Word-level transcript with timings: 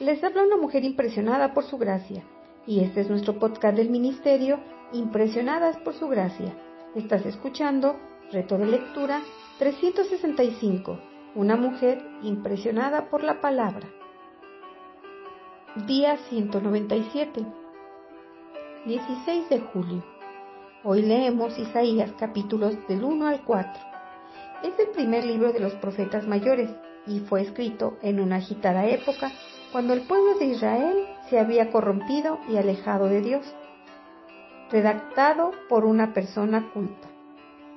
Les 0.00 0.22
habla 0.22 0.44
una 0.44 0.56
mujer 0.56 0.84
impresionada 0.84 1.54
por 1.54 1.64
su 1.64 1.76
gracia. 1.76 2.22
Y 2.68 2.80
este 2.80 3.00
es 3.00 3.10
nuestro 3.10 3.40
podcast 3.40 3.76
del 3.76 3.90
ministerio, 3.90 4.60
Impresionadas 4.92 5.76
por 5.78 5.92
su 5.94 6.06
gracia. 6.06 6.56
Estás 6.94 7.26
escuchando 7.26 7.96
Reto 8.30 8.56
de 8.58 8.66
Lectura 8.66 9.20
365. 9.58 11.00
Una 11.34 11.56
mujer 11.56 12.00
impresionada 12.22 13.10
por 13.10 13.24
la 13.24 13.40
palabra. 13.40 13.88
Día 15.88 16.16
197. 16.30 17.44
16 18.86 19.48
de 19.50 19.60
julio. 19.60 20.04
Hoy 20.84 21.02
leemos 21.02 21.58
Isaías 21.58 22.12
capítulos 22.18 22.76
del 22.86 23.02
1 23.02 23.26
al 23.26 23.42
4. 23.42 23.82
Es 24.62 24.78
el 24.78 24.88
primer 24.94 25.24
libro 25.24 25.52
de 25.52 25.58
los 25.58 25.74
profetas 25.74 26.24
mayores 26.26 26.70
y 27.06 27.18
fue 27.20 27.42
escrito 27.42 27.98
en 28.00 28.20
una 28.20 28.36
agitada 28.36 28.86
época 28.86 29.32
cuando 29.72 29.92
el 29.92 30.02
pueblo 30.02 30.38
de 30.38 30.46
Israel 30.46 31.06
se 31.28 31.38
había 31.38 31.70
corrompido 31.70 32.38
y 32.48 32.56
alejado 32.56 33.06
de 33.06 33.20
Dios. 33.20 33.54
Redactado 34.70 35.52
por 35.68 35.84
una 35.84 36.12
persona 36.12 36.70
culta, 36.72 37.08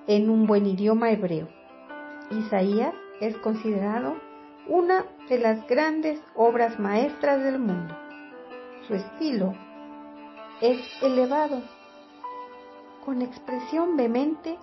en 0.07 0.29
un 0.29 0.45
buen 0.45 0.65
idioma 0.65 1.11
hebreo. 1.11 1.47
Isaías 2.31 2.93
es 3.19 3.37
considerado 3.37 4.15
una 4.67 5.05
de 5.29 5.39
las 5.39 5.65
grandes 5.67 6.21
obras 6.35 6.79
maestras 6.79 7.41
del 7.43 7.59
mundo. 7.59 7.95
Su 8.87 8.95
estilo 8.95 9.53
es 10.61 10.79
elevado, 11.01 11.61
con 13.05 13.21
expresión 13.21 13.97
vehemente, 13.97 14.57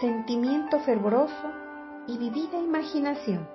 sentimiento 0.00 0.80
fervoroso 0.80 1.50
y 2.06 2.18
vivida 2.18 2.58
imaginación. 2.58 3.48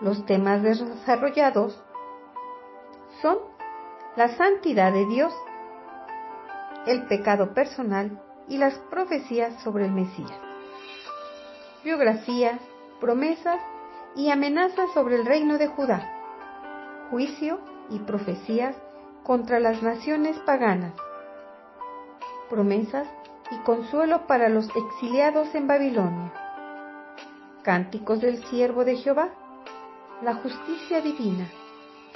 Los 0.00 0.24
temas 0.26 0.62
desarrollados 0.62 1.82
son 3.22 3.38
la 4.16 4.36
santidad 4.36 4.92
de 4.92 5.06
Dios, 5.06 5.32
el 6.86 7.06
pecado 7.06 7.54
personal 7.54 8.20
y 8.48 8.58
las 8.58 8.74
profecías 8.90 9.62
sobre 9.62 9.84
el 9.84 9.92
Mesías. 9.92 10.38
Biografías, 11.84 12.60
promesas 13.00 13.60
y 14.16 14.30
amenazas 14.30 14.90
sobre 14.92 15.16
el 15.16 15.26
reino 15.26 15.58
de 15.58 15.68
Judá. 15.68 16.08
Juicio 17.10 17.60
y 17.90 17.98
profecías 18.00 18.76
contra 19.22 19.60
las 19.60 19.82
naciones 19.82 20.38
paganas. 20.40 20.94
Promesas 22.48 23.08
y 23.50 23.56
consuelo 23.64 24.26
para 24.26 24.48
los 24.48 24.68
exiliados 24.74 25.54
en 25.54 25.66
Babilonia. 25.66 26.32
Cánticos 27.62 28.20
del 28.20 28.44
siervo 28.46 28.84
de 28.84 28.96
Jehová. 28.96 29.28
La 30.22 30.34
justicia 30.34 31.00
divina. 31.00 31.46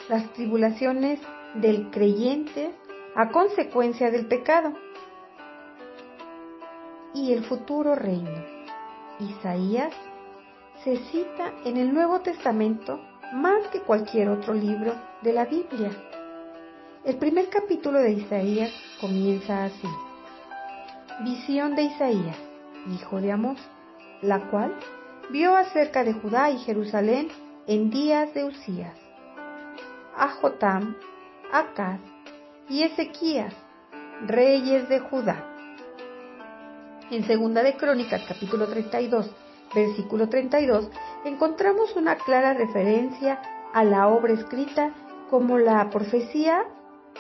Las 0.09 0.33
tribulaciones 0.35 1.21
del 1.55 1.91
creyente 1.91 2.75
a 3.15 3.31
consecuencia 3.31 4.11
del 4.11 4.27
pecado. 4.27 4.73
Y 7.15 7.33
el 7.33 7.45
futuro 7.45 7.95
reino. 7.95 8.45
Isaías 9.21 9.93
se 10.83 10.97
cita 11.11 11.53
en 11.65 11.77
el 11.77 11.95
Nuevo 11.95 12.21
Testamento 12.21 13.01
más 13.33 13.67
que 13.69 13.81
cualquier 13.81 14.29
otro 14.29 14.53
libro 14.53 14.95
de 15.23 15.33
la 15.33 15.45
Biblia. 15.45 15.91
El 17.05 17.17
primer 17.17 17.49
capítulo 17.49 18.01
de 18.01 18.13
Isaías 18.13 18.73
comienza 19.01 19.65
así. 19.65 19.89
Visión 21.23 21.77
de 21.77 21.85
Isaías, 21.85 22.37
hijo 22.93 23.21
de 23.21 23.33
Amós, 23.33 23.59
la 24.21 24.51
cual 24.51 24.75
vio 25.31 25.57
acerca 25.57 26.03
de 26.03 26.13
Judá 26.13 26.51
y 26.51 26.59
Jerusalén 26.59 27.29
en 27.67 27.91
días 27.91 28.35
de 28.35 28.45
Usías, 28.45 28.95
a 30.17 30.29
Jotam, 30.29 30.97
Acaz 31.53 32.01
y 32.69 32.83
Ezequías, 32.83 33.55
reyes 34.27 34.89
de 34.89 35.01
Judá. 35.01 35.45
En 37.11 37.25
Segunda 37.27 37.63
de 37.63 37.77
Crónicas, 37.77 38.23
capítulo 38.27 38.67
32, 38.67 39.31
versículo 39.75 40.29
32, 40.29 40.89
encontramos 41.25 41.95
una 41.97 42.17
clara 42.17 42.55
referencia 42.55 43.41
a 43.73 43.85
la 43.85 44.09
obra 44.09 44.33
escrita 44.33 44.93
como 45.31 45.59
la 45.59 45.91
profecía 45.91 46.65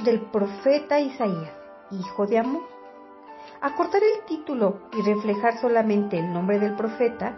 del 0.04 0.20
profeta 0.20 1.00
Isaías, 1.00 1.52
hijo 1.90 2.26
de 2.26 2.38
Amós. 2.38 2.64
Acortar 3.60 4.02
el 4.02 4.24
título 4.26 4.80
y 4.92 5.02
reflejar 5.02 5.60
solamente 5.60 6.18
el 6.18 6.32
nombre 6.32 6.58
del 6.58 6.74
profeta, 6.76 7.36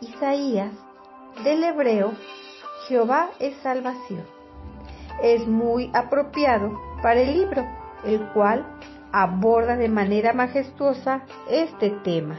Isaías, 0.00 0.72
del 1.44 1.64
hebreo, 1.64 2.12
Jehová 2.92 3.30
es 3.38 3.56
salvación. 3.62 4.22
Es 5.22 5.46
muy 5.48 5.90
apropiado 5.94 6.78
para 7.02 7.22
el 7.22 7.32
libro, 7.38 7.66
el 8.04 8.20
cual 8.34 8.66
aborda 9.12 9.76
de 9.76 9.88
manera 9.88 10.34
majestuosa 10.34 11.22
este 11.48 11.88
tema. 12.04 12.38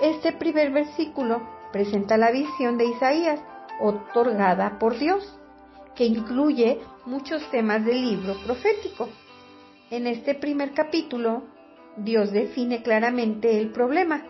Este 0.00 0.30
primer 0.30 0.70
versículo 0.70 1.42
presenta 1.72 2.16
la 2.18 2.30
visión 2.30 2.78
de 2.78 2.84
Isaías 2.84 3.40
otorgada 3.80 4.78
por 4.78 4.96
Dios 4.96 5.36
que 5.96 6.04
incluye 6.04 6.78
muchos 7.04 7.42
temas 7.50 7.84
del 7.84 8.00
libro 8.00 8.34
profético. 8.46 9.08
En 9.90 10.06
este 10.06 10.36
primer 10.36 10.72
capítulo, 10.72 11.42
Dios 11.96 12.30
define 12.30 12.84
claramente 12.84 13.58
el 13.58 13.72
problema. 13.72 14.22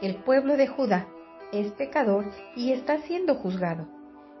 El 0.00 0.14
pueblo 0.16 0.56
de 0.56 0.66
Judá 0.66 1.11
es 1.52 1.70
pecador 1.72 2.30
y 2.56 2.72
está 2.72 2.98
siendo 3.02 3.34
juzgado. 3.36 3.86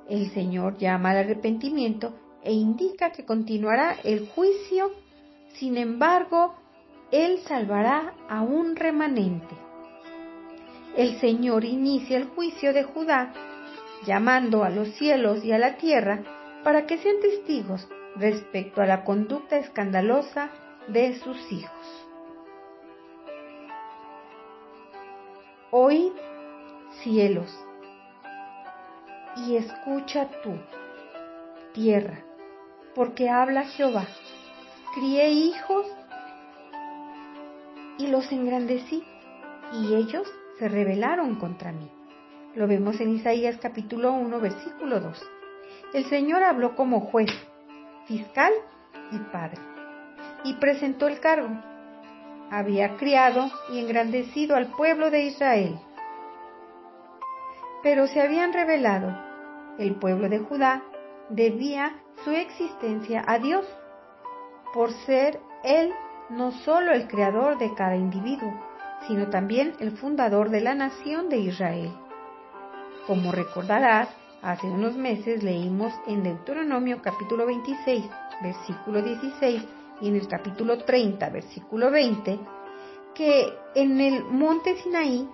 El 0.08 0.30
Señor 0.32 0.78
llama 0.78 1.10
al 1.10 1.18
arrepentimiento 1.18 2.14
e 2.42 2.52
indica 2.52 3.12
que 3.12 3.24
continuará 3.24 3.96
el 4.02 4.28
juicio, 4.28 4.90
sin 5.54 5.76
embargo, 5.76 6.54
Él 7.10 7.38
salvará 7.46 8.14
a 8.28 8.42
un 8.42 8.74
remanente. 8.74 9.54
El 10.96 11.20
Señor 11.20 11.64
inicia 11.64 12.16
el 12.16 12.24
juicio 12.24 12.72
de 12.72 12.82
Judá 12.82 13.32
llamando 14.04 14.64
a 14.64 14.70
los 14.70 14.88
cielos 14.94 15.44
y 15.44 15.52
a 15.52 15.58
la 15.58 15.76
tierra 15.76 16.22
para 16.64 16.86
que 16.86 16.98
sean 16.98 17.20
testigos 17.20 17.88
respecto 18.16 18.82
a 18.82 18.86
la 18.86 19.04
conducta 19.04 19.56
escandalosa 19.56 20.50
de 20.88 21.18
sus 21.20 21.52
hijos. 21.52 22.08
Oíd, 25.70 26.12
cielos, 27.02 27.50
y 29.36 29.56
escucha 29.56 30.28
tú, 30.42 30.54
tierra, 31.72 32.18
porque 32.94 33.28
habla 33.28 33.64
Jehová. 33.64 34.06
Crié 34.94 35.30
hijos 35.30 35.86
y 37.98 38.08
los 38.08 38.30
engrandecí, 38.30 39.02
y 39.72 39.94
ellos 39.94 40.30
se 40.58 40.68
rebelaron 40.68 41.36
contra 41.36 41.72
mí. 41.72 41.90
Lo 42.54 42.66
vemos 42.66 43.00
en 43.00 43.16
Isaías 43.16 43.56
capítulo 43.60 44.12
1, 44.12 44.40
versículo 44.40 45.00
2. 45.00 45.22
El 45.94 46.04
Señor 46.06 46.42
habló 46.42 46.76
como 46.76 47.00
juez, 47.00 47.30
fiscal 48.06 48.52
y 49.10 49.18
padre, 49.32 49.58
y 50.44 50.54
presentó 50.54 51.08
el 51.08 51.20
cargo. 51.20 51.48
Había 52.50 52.96
criado 52.98 53.50
y 53.72 53.78
engrandecido 53.78 54.56
al 54.56 54.66
pueblo 54.76 55.10
de 55.10 55.24
Israel. 55.24 55.78
Pero 57.82 58.06
se 58.06 58.20
habían 58.20 58.52
revelado. 58.52 59.16
El 59.78 59.96
pueblo 59.96 60.28
de 60.28 60.38
Judá 60.38 60.82
debía 61.28 61.96
su 62.24 62.30
existencia 62.30 63.24
a 63.26 63.38
Dios, 63.38 63.66
por 64.74 64.92
ser 65.06 65.40
Él 65.64 65.92
no 66.30 66.52
solo 66.52 66.92
el 66.92 67.08
creador 67.08 67.58
de 67.58 67.74
cada 67.74 67.96
individuo, 67.96 68.52
sino 69.06 69.28
también 69.28 69.74
el 69.80 69.92
fundador 69.98 70.50
de 70.50 70.60
la 70.60 70.74
nación 70.74 71.28
de 71.28 71.38
Israel. 71.38 71.92
Como 73.06 73.32
recordarás, 73.32 74.08
hace 74.42 74.66
unos 74.66 74.96
meses 74.96 75.42
leímos 75.42 75.92
en 76.06 76.22
Deuteronomio 76.22 77.02
capítulo 77.02 77.46
26, 77.46 78.04
versículo 78.42 79.02
16 79.02 79.62
y 80.00 80.08
en 80.08 80.16
el 80.16 80.28
capítulo 80.28 80.78
30, 80.84 81.28
versículo 81.30 81.90
20, 81.90 82.38
que 83.14 83.52
en 83.74 84.00
el 84.00 84.24
monte 84.24 84.76
Sinaí 84.76 85.28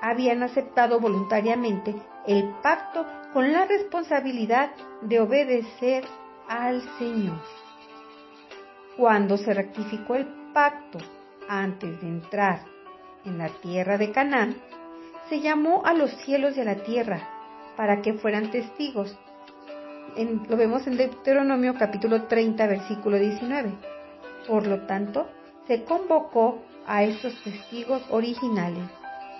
habían 0.00 0.42
aceptado 0.42 1.00
voluntariamente 1.00 1.94
el 2.26 2.44
pacto 2.62 3.06
con 3.32 3.52
la 3.52 3.64
responsabilidad 3.64 4.70
de 5.02 5.20
obedecer 5.20 6.04
al 6.48 6.82
Señor. 6.98 7.38
Cuando 8.96 9.36
se 9.36 9.54
rectificó 9.54 10.14
el 10.14 10.26
pacto 10.52 10.98
antes 11.48 12.00
de 12.00 12.08
entrar 12.08 12.60
en 13.24 13.38
la 13.38 13.48
tierra 13.48 13.98
de 13.98 14.10
Canaán, 14.10 14.56
se 15.28 15.40
llamó 15.40 15.84
a 15.84 15.92
los 15.94 16.10
cielos 16.24 16.56
y 16.56 16.60
a 16.60 16.64
la 16.64 16.76
tierra 16.76 17.20
para 17.76 18.02
que 18.02 18.14
fueran 18.14 18.50
testigos. 18.50 19.16
lo 20.48 20.56
vemos 20.56 20.86
en 20.86 20.96
Deuteronomio 20.96 21.74
capítulo 21.78 22.24
30, 22.24 22.66
versículo 22.66 23.18
19. 23.18 23.72
Por 24.48 24.66
lo 24.66 24.86
tanto, 24.86 25.28
se 25.66 25.84
convocó 25.84 26.62
a 26.86 27.04
estos 27.04 27.40
testigos 27.44 28.02
originales, 28.10 28.84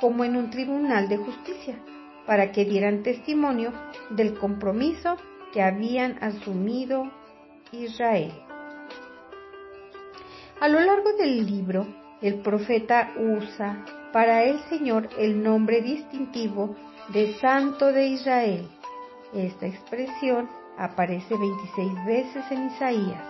como 0.00 0.24
en 0.24 0.36
un 0.36 0.50
tribunal 0.50 1.08
de 1.08 1.16
justicia, 1.16 1.78
para 2.26 2.52
que 2.52 2.64
dieran 2.64 3.02
testimonio 3.02 3.72
del 4.10 4.38
compromiso 4.38 5.16
que 5.52 5.62
habían 5.62 6.22
asumido 6.22 7.10
Israel. 7.72 8.32
A 10.60 10.68
lo 10.68 10.80
largo 10.80 11.12
del 11.12 11.46
libro, 11.46 11.86
el 12.20 12.40
profeta 12.40 13.12
usa 13.16 13.84
para 14.12 14.42
el 14.44 14.58
Señor 14.68 15.08
el 15.18 15.42
nombre 15.42 15.80
distintivo 15.80 16.74
de 17.12 17.34
Santo 17.34 17.92
de 17.92 18.08
Israel. 18.08 18.68
Esta 19.32 19.66
expresión 19.66 20.48
aparece 20.76 21.36
26 21.36 22.04
veces 22.06 22.44
en 22.50 22.66
Isaías. 22.66 23.22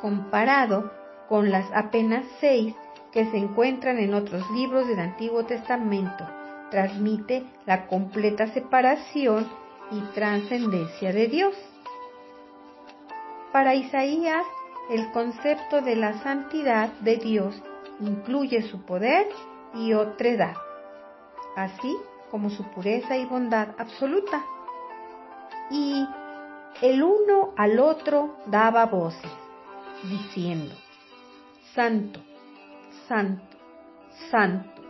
Comparado 0.00 0.92
con 1.28 1.50
las 1.50 1.66
apenas 1.72 2.24
seis 2.40 2.74
que 3.14 3.30
se 3.30 3.38
encuentran 3.38 3.98
en 3.98 4.12
otros 4.12 4.42
libros 4.50 4.88
del 4.88 4.98
Antiguo 4.98 5.44
Testamento, 5.44 6.26
transmite 6.72 7.44
la 7.64 7.86
completa 7.86 8.48
separación 8.48 9.46
y 9.92 10.00
trascendencia 10.12 11.12
de 11.12 11.28
Dios. 11.28 11.54
Para 13.52 13.76
Isaías, 13.76 14.44
el 14.90 15.12
concepto 15.12 15.80
de 15.80 15.94
la 15.94 16.24
santidad 16.24 16.88
de 17.00 17.16
Dios 17.18 17.62
incluye 18.00 18.62
su 18.62 18.84
poder 18.84 19.28
y 19.74 19.92
otredad, 19.92 20.56
así 21.54 21.96
como 22.32 22.50
su 22.50 22.64
pureza 22.72 23.16
y 23.16 23.26
bondad 23.26 23.68
absoluta. 23.78 24.44
Y 25.70 26.04
el 26.82 27.00
uno 27.04 27.52
al 27.56 27.78
otro 27.78 28.38
daba 28.46 28.86
voces, 28.86 29.30
diciendo, 30.02 30.74
Santo, 31.74 32.20
Santo, 33.08 33.58
Santo, 34.30 34.82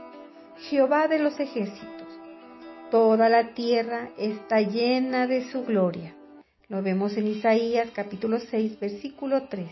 Jehová 0.70 1.08
de 1.08 1.18
los 1.18 1.40
ejércitos, 1.40 2.06
toda 2.90 3.28
la 3.28 3.54
tierra 3.54 4.10
está 4.16 4.60
llena 4.60 5.26
de 5.26 5.50
su 5.50 5.64
gloria. 5.64 6.14
Lo 6.68 6.80
vemos 6.80 7.16
en 7.16 7.26
Isaías 7.26 7.90
capítulo 7.92 8.38
6, 8.38 8.78
versículo 8.78 9.48
3. 9.48 9.66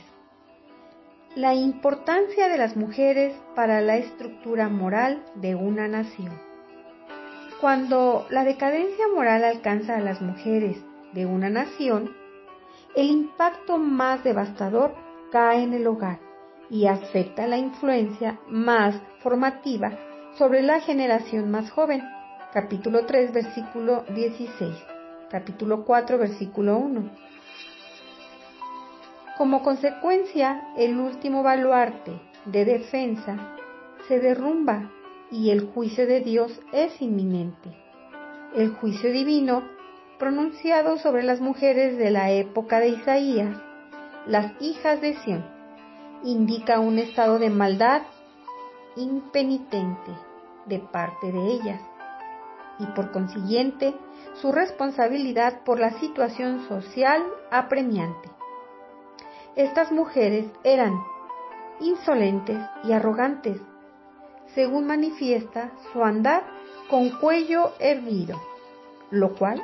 La 1.37 1.55
importancia 1.55 2.49
de 2.49 2.59
las 2.59 2.77
mujeres 2.77 3.33
para 3.55 3.81
la 3.81 3.97
estructura 3.97 4.69
moral 4.69 5.23
de 5.37 5.55
una 5.55 5.87
nación. 5.87 6.33
Cuando 7.61 8.27
la 8.31 8.45
decadencia 8.45 9.07
moral 9.15 9.45
alcanza 9.45 9.97
a 9.97 10.01
las 10.01 10.21
mujeres 10.21 10.79
de 11.13 11.27
una 11.27 11.49
nación, 11.49 12.11
el 12.97 13.07
impacto 13.07 13.79
más 13.79 14.25
devastador 14.25 14.95
cae 15.31 15.63
en 15.63 15.75
el 15.75 15.87
hogar 15.87 16.32
y 16.73 16.87
afecta 16.87 17.47
la 17.47 17.59
influencia 17.59 18.41
más 18.49 18.99
formativa 19.23 19.93
sobre 20.39 20.63
la 20.63 20.81
generación 20.81 21.51
más 21.51 21.71
joven. 21.71 22.03
Capítulo 22.55 23.05
3, 23.05 23.35
versículo 23.35 24.05
16. 24.15 24.75
Capítulo 25.31 25.85
4, 25.85 26.17
versículo 26.17 26.79
1. 26.79 27.11
Como 29.37 29.63
consecuencia, 29.63 30.67
el 30.79 30.99
último 30.99 31.43
baluarte 31.43 32.19
de 32.47 32.65
defensa 32.65 33.37
se 34.09 34.19
derrumba 34.19 34.91
y 35.31 35.51
el 35.51 35.67
juicio 35.67 36.07
de 36.07 36.21
Dios 36.21 36.59
es 36.73 37.03
inminente. 37.03 37.77
El 38.55 38.71
juicio 38.71 39.13
divino, 39.13 39.63
pronunciado 40.19 40.97
sobre 40.97 41.23
las 41.23 41.43
mujeres 41.43 41.99
de 41.99 42.11
la 42.11 42.31
época 42.31 42.81
de 42.81 42.89
Isaías, 42.89 43.59
las 44.27 44.53
hijas 44.63 45.03
de 45.03 45.17
Sión, 45.17 45.62
indica 46.25 46.81
un 46.81 46.99
estado 46.99 47.39
de 47.39 47.51
maldad 47.51 48.03
impenitente 48.97 50.13
de 50.67 50.79
parte 50.79 51.33
de 51.33 51.47
ellas 51.47 51.81
y 52.79 52.87
por 52.87 53.11
consiguiente 53.13 53.95
su 54.35 54.53
responsabilidad 54.53 55.63
por 55.65 55.79
la 55.79 55.93
situación 56.01 56.67
social 56.69 57.23
apremiante. 57.51 58.31
Estas 59.57 59.93
mujeres 59.93 60.47
eran 60.65 60.95
insolentes 61.81 62.59
y 62.85 62.93
arrogantes, 62.93 63.61
según 64.55 64.87
manifiesta 64.87 65.73
su 65.93 66.03
andar 66.03 66.45
con 66.89 67.11
cuello 67.19 67.73
erguido, 67.79 68.41
lo 69.11 69.35
cual 69.35 69.63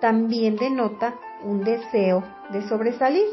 también 0.00 0.56
denota 0.56 1.14
un 1.42 1.64
deseo 1.64 2.22
de 2.50 2.66
sobresalir. 2.68 3.26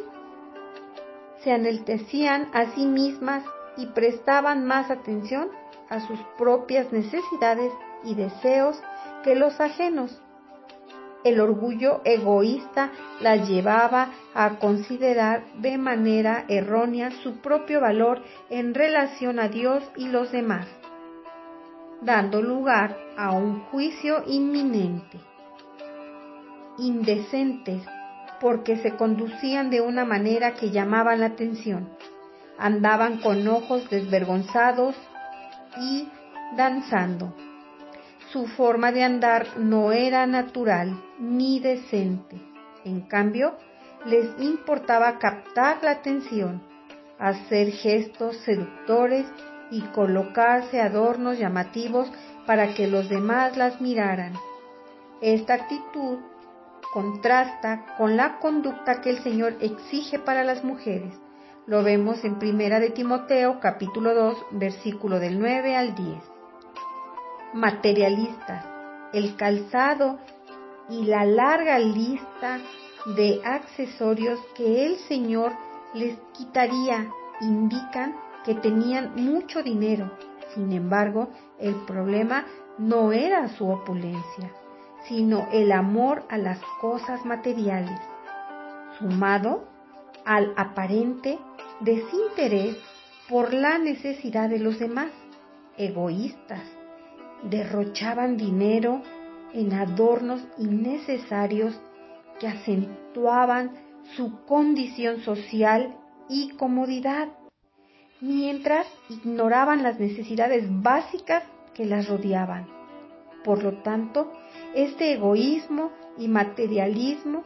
Se 1.45 1.51
enaltecían 1.51 2.49
a 2.53 2.73
sí 2.73 2.87
mismas 2.87 3.43
y 3.77 3.85
prestaban 3.85 4.65
más 4.65 4.89
atención 4.89 5.49
a 5.89 5.99
sus 5.99 6.19
propias 6.39 6.91
necesidades 6.91 7.71
y 8.03 8.15
deseos 8.15 8.81
que 9.23 9.35
los 9.35 9.61
ajenos, 9.61 10.19
el 11.23 11.39
orgullo 11.39 12.01
egoísta 12.03 12.91
la 13.21 13.35
llevaba 13.35 14.09
a 14.33 14.57
considerar 14.57 15.43
de 15.59 15.77
manera 15.77 16.45
errónea 16.47 17.11
su 17.21 17.41
propio 17.41 17.79
valor 17.79 18.23
en 18.49 18.73
relación 18.73 19.39
a 19.39 19.47
Dios 19.47 19.83
y 19.95 20.07
los 20.07 20.31
demás, 20.31 20.67
dando 22.01 22.41
lugar 22.41 22.97
a 23.17 23.33
un 23.33 23.61
juicio 23.65 24.23
inminente. 24.25 25.19
Indecentes 26.79 27.83
porque 28.39 28.77
se 28.77 28.95
conducían 28.95 29.69
de 29.69 29.81
una 29.81 30.05
manera 30.05 30.53
que 30.53 30.71
llamaba 30.71 31.15
la 31.15 31.27
atención, 31.27 31.89
andaban 32.57 33.19
con 33.21 33.47
ojos 33.47 33.89
desvergonzados 33.89 34.95
y 35.79 36.07
danzando 36.55 37.33
su 38.35 38.47
forma 38.47 38.91
de 38.91 39.01
andar 39.01 39.47
no 39.57 39.93
era 39.93 40.27
natural 40.27 41.01
ni 41.19 41.61
decente. 41.61 42.35
En 42.83 42.99
cambio, 43.07 43.55
les 44.05 44.27
importaba 44.41 45.19
captar 45.19 45.81
la 45.81 45.91
atención, 45.91 46.61
hacer 47.17 47.71
gestos 47.71 48.35
seductores 48.39 49.25
y 49.71 49.79
colocarse 49.93 50.81
adornos 50.81 51.39
llamativos 51.39 52.11
para 52.45 52.73
que 52.73 52.87
los 52.87 53.07
demás 53.07 53.55
las 53.55 53.79
miraran. 53.79 54.33
Esta 55.21 55.53
actitud 55.53 56.19
contrasta 56.95 57.93
con 57.97 58.15
la 58.15 58.39
conducta 58.39 59.01
que 59.01 59.09
el 59.09 59.21
Señor 59.21 59.57
exige 59.59 60.17
para 60.17 60.45
las 60.45 60.63
mujeres. 60.63 61.13
Lo 61.67 61.83
vemos 61.83 62.23
en 62.23 62.39
Primera 62.39 62.79
de 62.79 62.89
Timoteo 62.89 63.59
capítulo 63.59 64.15
2 64.15 64.37
versículo 64.51 65.19
del 65.19 65.37
9 65.37 65.75
al 65.75 65.93
10 65.93 66.23
materialistas, 67.53 68.65
el 69.11 69.35
calzado 69.35 70.19
y 70.89 71.03
la 71.03 71.25
larga 71.25 71.79
lista 71.79 72.59
de 73.17 73.41
accesorios 73.43 74.39
que 74.55 74.85
el 74.85 74.95
Señor 74.99 75.51
les 75.93 76.17
quitaría 76.31 77.09
indican 77.41 78.15
que 78.45 78.55
tenían 78.55 79.15
mucho 79.15 79.61
dinero. 79.63 80.17
Sin 80.53 80.71
embargo, 80.71 81.27
el 81.59 81.75
problema 81.85 82.45
no 82.77 83.11
era 83.11 83.49
su 83.49 83.69
opulencia, 83.69 84.53
sino 85.07 85.47
el 85.51 85.71
amor 85.71 86.23
a 86.29 86.37
las 86.37 86.59
cosas 86.81 87.25
materiales, 87.25 87.99
sumado 88.99 89.67
al 90.25 90.53
aparente 90.57 91.39
desinterés 91.79 92.77
por 93.29 93.53
la 93.53 93.77
necesidad 93.77 94.49
de 94.49 94.59
los 94.59 94.79
demás, 94.79 95.11
egoístas, 95.77 96.61
derrochaban 97.43 98.37
dinero 98.37 99.01
en 99.53 99.73
adornos 99.73 100.41
innecesarios 100.57 101.79
que 102.39 102.47
acentuaban 102.47 103.71
su 104.15 104.45
condición 104.45 105.21
social 105.21 105.95
y 106.29 106.49
comodidad, 106.51 107.29
mientras 108.21 108.87
ignoraban 109.09 109.83
las 109.83 109.99
necesidades 109.99 110.65
básicas 110.69 111.43
que 111.73 111.85
las 111.85 112.07
rodeaban. 112.07 112.67
Por 113.43 113.63
lo 113.63 113.73
tanto, 113.83 114.31
este 114.75 115.13
egoísmo 115.13 115.91
y 116.17 116.27
materialismo 116.27 117.43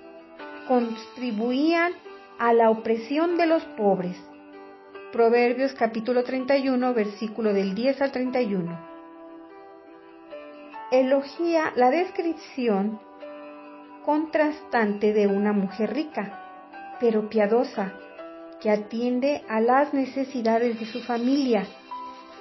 contribuían 0.67 1.93
a 2.37 2.53
la 2.53 2.69
opresión 2.69 3.37
de 3.37 3.45
los 3.45 3.63
pobres. 3.77 4.17
Proverbios 5.13 5.73
capítulo 5.73 6.23
31, 6.23 6.93
versículo 6.93 7.53
del 7.53 7.73
10 7.73 8.01
al 8.01 8.11
31 8.11 8.89
elogia 10.91 11.71
la 11.75 11.91
descripción 11.91 12.99
contrastante 14.03 15.13
de 15.13 15.27
una 15.27 15.53
mujer 15.53 15.93
rica, 15.93 16.97
pero 16.99 17.29
piadosa, 17.29 17.93
que 18.59 18.71
atiende 18.71 19.43
a 19.47 19.61
las 19.61 19.93
necesidades 19.93 20.79
de 20.79 20.85
su 20.87 21.01
familia, 21.01 21.65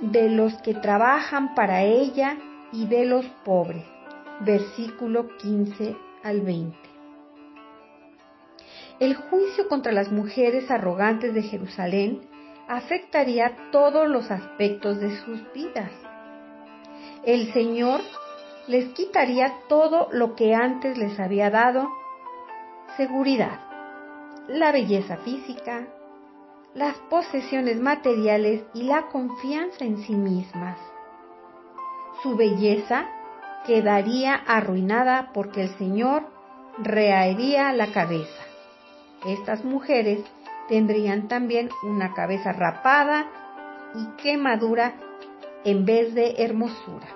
de 0.01 0.31
los 0.31 0.55
que 0.63 0.75
trabajan 0.75 1.55
para 1.55 1.83
ella 1.83 2.39
y 2.73 2.87
de 2.87 3.05
los 3.05 3.27
pobres. 3.45 3.85
Versículo 4.41 5.37
15 5.37 5.97
al 6.23 6.41
20. 6.41 6.77
El 9.01 9.15
juicio 9.15 9.69
contra 9.69 9.93
las 9.93 10.11
mujeres 10.11 10.71
arrogantes 10.71 11.35
de 11.35 11.43
Jerusalén 11.43 12.21
afectaría 12.69 13.71
todos 13.71 14.09
los 14.09 14.31
aspectos 14.31 15.01
de 15.01 15.17
sus 15.19 15.41
vidas 15.53 15.91
el 17.25 17.53
Señor 17.53 18.01
les 18.69 18.89
quitaría 18.95 19.53
todo 19.69 20.09
lo 20.13 20.35
que 20.35 20.55
antes 20.55 20.97
les 20.97 21.19
había 21.19 21.51
dado, 21.51 21.89
seguridad, 22.97 23.61
la 24.47 24.73
belleza 24.73 25.17
física, 25.19 25.89
las 26.75 26.97
posesiones 27.11 27.81
materiales 27.81 28.63
y 28.73 28.85
la 28.85 29.09
confianza 29.09 29.85
en 29.85 29.99
sí 29.99 30.15
mismas. 30.15 30.79
Su 32.23 32.37
belleza 32.37 33.09
quedaría 33.67 34.35
arruinada 34.35 35.31
porque 35.33 35.63
el 35.63 35.79
Señor 35.79 36.27
reaería 36.79 37.73
la 37.73 37.93
cabeza. 37.93 38.43
Estas 39.27 39.65
mujeres 39.65 40.21
tendrían 40.69 41.29
también 41.29 41.71
una 41.83 42.15
cabeza 42.15 42.53
rapada 42.53 43.27
y 43.95 44.23
quemadura 44.23 44.95
en 45.65 45.85
vez 45.85 46.15
de 46.15 46.37
hermosura. 46.39 47.09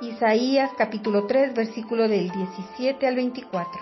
Isaías 0.00 0.70
capítulo 0.76 1.26
3 1.26 1.54
versículo 1.54 2.08
del 2.08 2.30
17 2.30 3.06
al 3.06 3.16
24. 3.16 3.72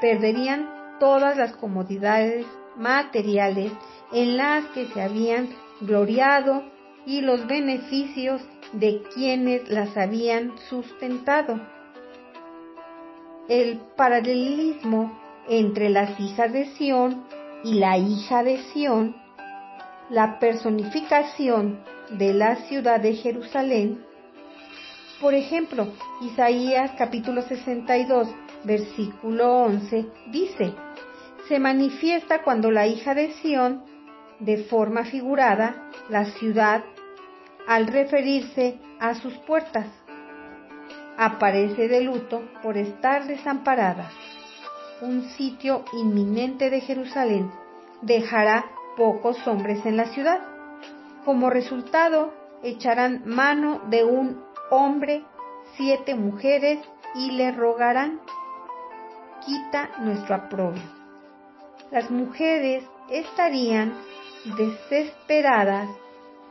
Perderían 0.00 0.68
todas 0.98 1.36
las 1.36 1.54
comodidades 1.56 2.46
materiales 2.76 3.72
en 4.12 4.36
las 4.36 4.64
que 4.66 4.86
se 4.88 5.02
habían 5.02 5.48
gloriado 5.80 6.64
y 7.06 7.20
los 7.20 7.46
beneficios 7.46 8.42
de 8.74 9.02
quienes 9.14 9.68
las 9.68 9.96
habían 9.96 10.58
sustentado. 10.68 11.60
El 13.48 13.78
paralelismo 13.96 15.18
entre 15.48 15.90
las 15.90 16.18
hijas 16.18 16.52
de 16.52 16.66
Sión 16.76 17.24
y 17.62 17.74
la 17.74 17.98
hija 17.98 18.42
de 18.42 18.58
Sión, 18.72 19.16
la 20.10 20.38
personificación 20.38 21.80
de 22.10 22.34
la 22.34 22.56
ciudad 22.66 23.00
de 23.00 23.14
Jerusalén. 23.14 24.04
Por 25.20 25.34
ejemplo, 25.34 25.88
Isaías 26.20 26.92
capítulo 26.98 27.42
62, 27.42 28.28
versículo 28.64 29.62
11 29.62 30.06
dice, 30.30 30.74
se 31.48 31.58
manifiesta 31.58 32.42
cuando 32.42 32.70
la 32.70 32.86
hija 32.86 33.14
de 33.14 33.32
Sión, 33.34 33.84
de 34.40 34.64
forma 34.64 35.04
figurada, 35.04 35.90
la 36.08 36.24
ciudad, 36.24 36.84
al 37.66 37.86
referirse 37.86 38.78
a 39.00 39.14
sus 39.14 39.34
puertas, 39.38 39.86
aparece 41.16 41.88
de 41.88 42.02
luto 42.02 42.42
por 42.62 42.76
estar 42.76 43.26
desamparada. 43.26 44.10
Un 45.00 45.22
sitio 45.30 45.84
inminente 45.92 46.70
de 46.70 46.80
Jerusalén 46.80 47.50
dejará 48.02 48.64
pocos 48.96 49.46
hombres 49.46 49.84
en 49.86 49.96
la 49.96 50.06
ciudad. 50.06 50.40
Como 51.24 51.50
resultado, 51.50 52.32
echarán 52.62 53.22
mano 53.26 53.82
de 53.88 54.04
un 54.04 54.42
hombre, 54.70 55.24
siete 55.76 56.14
mujeres, 56.14 56.78
y 57.14 57.30
le 57.30 57.52
rogarán, 57.52 58.20
quita 59.46 59.90
nuestro 60.00 60.34
aprobio 60.34 61.04
las 61.94 62.10
mujeres 62.10 62.82
estarían 63.08 63.94
desesperadas 64.56 65.88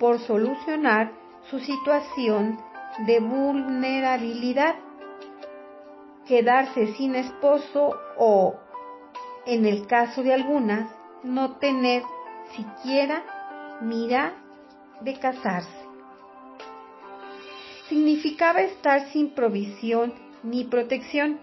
por 0.03 0.19
solucionar 0.19 1.13
su 1.49 1.59
situación 1.61 2.59
de 3.07 3.21
vulnerabilidad, 3.21 4.75
quedarse 6.27 6.93
sin 6.95 7.15
esposo 7.15 7.95
o, 8.17 8.53
en 9.45 9.65
el 9.65 9.87
caso 9.87 10.21
de 10.21 10.33
algunas, 10.33 10.93
no 11.23 11.55
tener 11.55 12.03
siquiera 12.53 13.79
mira 13.79 14.33
de 14.99 15.17
casarse. 15.19 15.87
Significaba 17.87 18.59
estar 18.59 19.09
sin 19.13 19.29
provisión 19.29 20.13
ni 20.43 20.65
protección 20.65 21.39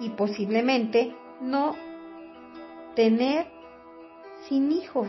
y 0.00 0.08
posiblemente 0.08 1.14
no 1.40 1.76
tener 2.96 3.46
sin 4.48 4.72
hijos. 4.72 5.06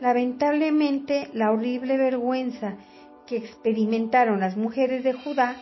Lamentablemente, 0.00 1.28
la 1.32 1.50
horrible 1.50 1.96
vergüenza 1.96 2.76
que 3.26 3.36
experimentaron 3.36 4.40
las 4.40 4.56
mujeres 4.56 5.02
de 5.04 5.12
Judá 5.12 5.56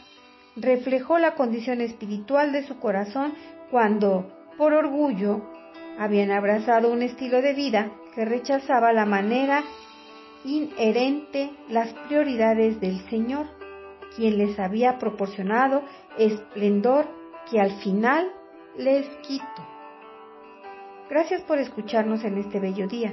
reflejó 0.56 1.18
la 1.18 1.34
condición 1.34 1.80
espiritual 1.80 2.52
de 2.52 2.66
su 2.66 2.78
corazón 2.78 3.34
cuando, 3.70 4.32
por 4.56 4.72
orgullo, 4.72 5.42
habían 5.98 6.30
abrazado 6.30 6.92
un 6.92 7.02
estilo 7.02 7.40
de 7.42 7.54
vida 7.54 7.90
que 8.14 8.24
rechazaba 8.24 8.92
la 8.92 9.06
manera 9.06 9.64
inherente 10.44 11.50
las 11.68 11.92
prioridades 12.06 12.80
del 12.80 13.00
Señor, 13.08 13.46
quien 14.14 14.38
les 14.38 14.58
había 14.58 14.98
proporcionado 14.98 15.82
esplendor 16.18 17.06
que 17.50 17.60
al 17.60 17.72
final 17.82 18.30
les 18.76 19.06
quitó. 19.26 19.66
Gracias 21.08 21.42
por 21.42 21.58
escucharnos 21.58 22.24
en 22.24 22.38
este 22.38 22.60
bello 22.60 22.86
día. 22.86 23.12